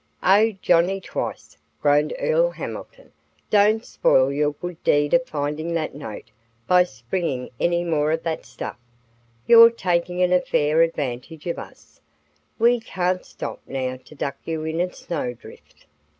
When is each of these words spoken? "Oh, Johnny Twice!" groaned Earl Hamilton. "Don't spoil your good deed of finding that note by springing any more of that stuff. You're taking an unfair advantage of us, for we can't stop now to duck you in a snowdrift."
"Oh, 0.23 0.49
Johnny 0.63 0.99
Twice!" 0.99 1.59
groaned 1.79 2.15
Earl 2.17 2.49
Hamilton. 2.49 3.11
"Don't 3.51 3.85
spoil 3.85 4.31
your 4.31 4.53
good 4.53 4.83
deed 4.83 5.13
of 5.13 5.27
finding 5.27 5.75
that 5.75 5.93
note 5.93 6.31
by 6.65 6.85
springing 6.85 7.51
any 7.59 7.83
more 7.83 8.11
of 8.13 8.23
that 8.23 8.43
stuff. 8.43 8.79
You're 9.45 9.69
taking 9.69 10.23
an 10.23 10.33
unfair 10.33 10.81
advantage 10.81 11.45
of 11.45 11.59
us, 11.59 12.01
for 12.57 12.63
we 12.63 12.79
can't 12.79 13.23
stop 13.23 13.61
now 13.67 13.97
to 14.05 14.15
duck 14.15 14.37
you 14.43 14.63
in 14.63 14.81
a 14.81 14.91
snowdrift." 14.91 15.85